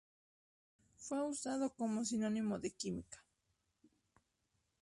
Fue 0.97 1.21
usado 1.21 1.69
como 1.75 2.03
sinónimo 2.03 2.57
de 2.57 2.71
Química. 2.71 3.23